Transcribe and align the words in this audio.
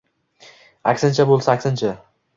Aksincha 0.93 1.27
bo‘lsa— 1.33 1.55
aksincha. 1.57 1.93